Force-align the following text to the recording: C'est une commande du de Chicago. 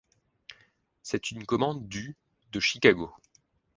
C'est 1.03 1.29
une 1.29 1.45
commande 1.45 1.87
du 1.87 2.15
de 2.53 2.59
Chicago. 2.59 3.13